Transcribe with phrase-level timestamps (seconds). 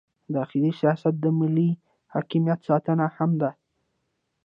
[0.35, 1.69] داخلي سیاست د ملي
[2.13, 3.51] حاکمیت ساتنه هم ده.